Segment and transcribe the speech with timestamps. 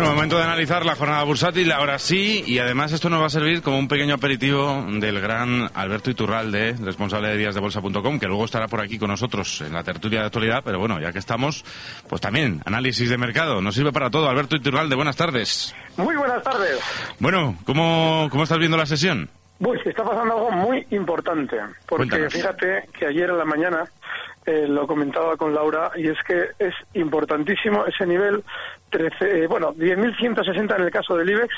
[0.00, 3.28] Bueno, momento de analizar la jornada bursátil, ahora sí, y además esto nos va a
[3.28, 8.66] servir como un pequeño aperitivo del gran Alberto Iturralde, responsable de díasdebolsa.com, que luego estará
[8.66, 11.66] por aquí con nosotros en la tertulia de actualidad, pero bueno, ya que estamos,
[12.08, 14.30] pues también análisis de mercado, nos sirve para todo.
[14.30, 15.74] Alberto Iturralde, buenas tardes.
[15.98, 16.80] Muy buenas tardes.
[17.18, 19.28] Bueno, ¿cómo, cómo estás viendo la sesión?
[19.62, 21.56] Pues está pasando algo muy importante,
[21.86, 22.32] porque Cuéntanos.
[22.32, 23.84] fíjate que ayer en la mañana
[24.46, 28.42] eh, lo comentaba con Laura y es que es importantísimo ese nivel
[28.88, 31.54] 13, eh, bueno, 10.160 en el caso del IBEX,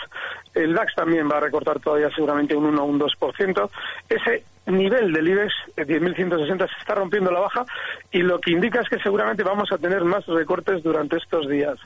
[0.54, 3.70] el DAX también va a recortar todavía seguramente un 1 o un 2%.
[4.08, 7.64] Ese nivel del IBEX, eh, 10.160, se está rompiendo la baja
[8.10, 11.78] y lo que indica es que seguramente vamos a tener más recortes durante estos días.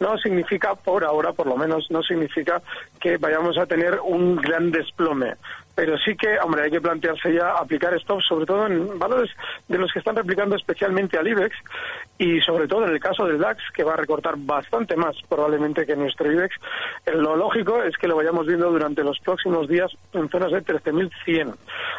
[0.00, 2.62] No significa, por ahora por lo menos, no significa
[3.00, 5.34] que vayamos a tener un gran desplome.
[5.74, 9.30] Pero sí que, hombre, hay que plantearse ya aplicar stop, sobre todo en valores
[9.68, 11.56] de los que están replicando especialmente al IBEX
[12.18, 15.84] y sobre todo en el caso del DAX, que va a recortar bastante más probablemente
[15.84, 16.54] que nuestro IBEX.
[17.06, 20.64] Eh, Lo lógico es que lo vayamos viendo durante los próximos días en zonas de
[20.64, 21.54] 13.100.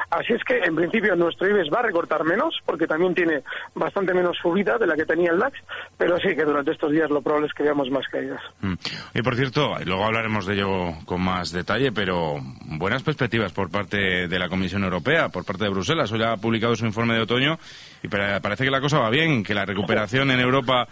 [0.10, 3.42] Así es que, en principio, nuestro IBEX va a recortar menos, porque también tiene
[3.74, 5.60] bastante menos subida de la que tenía el DAX,
[5.98, 8.42] pero sí que durante estos días lo probable es que veamos más caídas.
[8.62, 8.74] Mm.
[9.16, 14.28] Y por cierto, luego hablaremos de ello con más detalle, pero buenas perspectivas por parte
[14.28, 16.12] de la Comisión Europea, por parte de Bruselas.
[16.12, 17.58] Hoy ha publicado su informe de otoño
[18.04, 20.88] y pa- parece que la cosa va bien, que la recuperación en Europa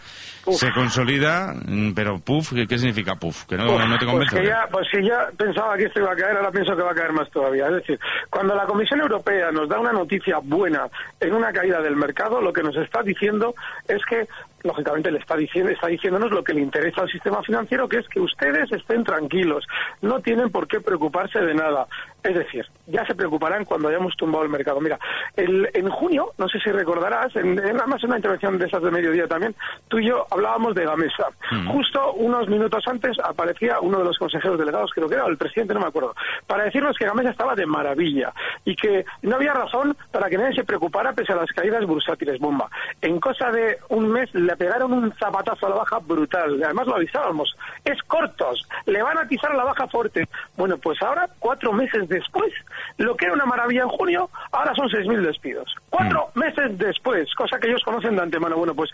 [0.45, 0.55] Uf.
[0.57, 3.45] se consolida, mm, pero puf, ¿qué, significa puf?
[3.45, 4.35] Que no, Uf, no te convence.
[4.35, 6.81] Pues, que ya, pues si ya pensaba que esto iba a caer, ahora pienso que
[6.83, 7.67] va a caer más todavía.
[7.67, 10.88] Es decir, cuando la Comisión Europea nos da una noticia buena
[11.19, 13.53] en una caída del mercado, lo que nos está diciendo
[13.88, 14.27] es que,
[14.63, 18.07] lógicamente, le está, diciendo, está diciéndonos lo que le interesa al sistema financiero, que es
[18.07, 19.66] que ustedes estén tranquilos,
[20.01, 21.85] no tienen por qué preocuparse de nada.
[22.23, 24.79] Es decir, ya se preocuparán cuando hayamos tumbado el mercado.
[24.79, 24.97] Mira,
[25.35, 28.91] el- en junio, no sé si recordarás, en, en además una intervención de esas de
[28.91, 29.53] mediodía también,
[29.89, 31.28] tú y yo hablábamos de Gamesa.
[31.72, 35.73] Justo unos minutos antes aparecía uno de los consejeros delegados, creo que era el presidente,
[35.73, 36.16] no me acuerdo,
[36.47, 38.31] para decirnos que Gamesa estaba de maravilla
[38.66, 42.40] y que no había razón para que nadie se preocupara pese a las caídas bursátiles
[42.40, 42.69] bomba.
[43.01, 46.61] En cosa de un mes le pegaron un zapatazo a la baja brutal.
[46.63, 47.55] Además lo avisábamos.
[47.84, 50.28] Es cortos, le van a atizar a la baja fuerte.
[50.55, 52.51] Bueno, pues ahora, cuatro meses después,
[52.97, 55.75] lo que era una maravilla en junio, ahora son 6.000 despidos.
[55.90, 58.57] Cuatro meses después, cosa que ellos conocen de antemano.
[58.57, 58.91] Bueno, pues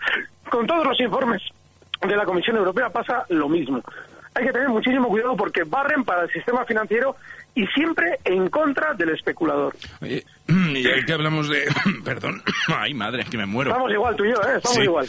[0.50, 1.42] con todos los informes
[2.00, 3.82] de la Comisión Europea pasa lo mismo.
[4.40, 7.14] Hay que tener muchísimo cuidado porque barren para el sistema financiero
[7.54, 9.74] y siempre en contra del especulador.
[10.00, 11.64] Oye, y ya que hablamos de...
[12.04, 12.42] Perdón.
[12.68, 13.70] Ay, madre, que me muero.
[13.70, 14.56] Estamos igual tú y yo, ¿eh?
[14.56, 14.82] Estamos Sí.
[14.82, 15.06] igual.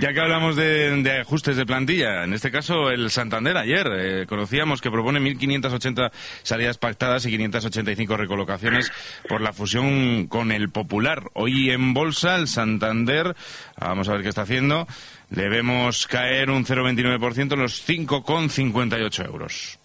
[0.00, 4.26] Ya que hablamos de, de ajustes de plantilla, en este caso el Santander ayer eh,
[4.26, 6.10] conocíamos que propone 1.580
[6.42, 8.90] salidas pactadas y 585 recolocaciones
[9.28, 11.24] por la fusión con el Popular.
[11.34, 13.34] Hoy en bolsa el Santander,
[13.78, 14.86] vamos a ver qué está haciendo,
[15.30, 19.78] le vemos caer un 0,29% en los 5,58 euros.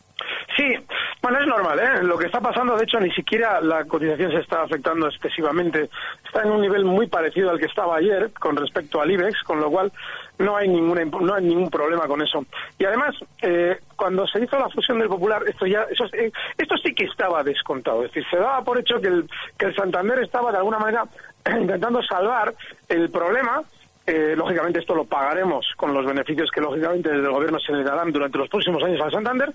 [0.56, 0.73] Sí,
[1.22, 2.03] bueno, es normal, ¿eh?
[2.03, 5.89] Lo que está pasando, de hecho, ni siquiera la cotización se está afectando excesivamente.
[6.23, 9.59] Está en un nivel muy parecido al que estaba ayer con respecto al IBEX, con
[9.59, 9.91] lo cual
[10.38, 12.45] no hay ninguna no hay ningún problema con eso.
[12.78, 16.78] Y además, eh, cuando se hizo la fusión del Popular, esto ya eso, eh, esto
[16.78, 18.03] sí que estaba descontado.
[18.05, 21.05] Es decir, se daba por hecho que el, que el Santander estaba de alguna manera
[21.59, 22.53] intentando salvar
[22.88, 23.63] el problema
[24.07, 27.83] eh, lógicamente esto lo pagaremos con los beneficios que lógicamente desde el gobierno se le
[27.83, 29.53] darán durante los próximos años al Santander,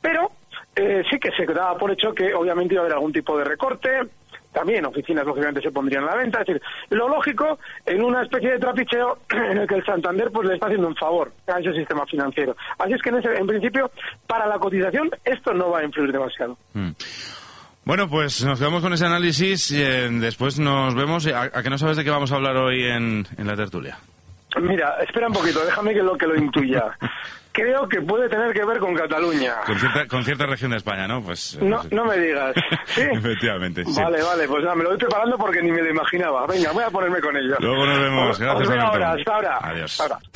[0.00, 0.30] pero
[0.74, 3.44] eh, sí que se daba por hecho que obviamente iba a haber algún tipo de
[3.44, 3.88] recorte,
[4.52, 8.52] también oficinas lógicamente se pondrían a la venta, es decir, lo lógico en una especie
[8.52, 11.72] de trapicheo en el que el Santander pues le está haciendo un favor a ese
[11.74, 12.56] sistema financiero.
[12.78, 13.90] Así es que en, ese- en principio
[14.26, 16.56] para la cotización esto no va a influir demasiado.
[16.74, 16.90] Mm.
[17.86, 21.24] Bueno, pues nos quedamos con ese análisis y eh, después nos vemos.
[21.28, 23.96] ¿A, a que no sabes de qué vamos a hablar hoy en, en la tertulia?
[24.60, 26.82] Mira, espera un poquito, déjame que lo que lo intuya.
[27.52, 29.54] Creo que puede tener que ver con Cataluña.
[29.64, 31.22] Con cierta, con cierta región de España, ¿no?
[31.22, 32.54] Pues, No, pues, no me digas.
[32.86, 33.02] ¿Sí?
[33.02, 34.02] Efectivamente, sí.
[34.02, 36.44] Vale, vale, pues nada, me lo voy preparando porque ni me lo imaginaba.
[36.46, 37.54] Venga, voy a ponerme con ello.
[37.60, 38.30] Luego nos vemos.
[38.32, 39.58] Os- Gracias, os veo ahora, hasta ahora.
[39.62, 40.00] Adiós.
[40.00, 40.35] Hasta ahora.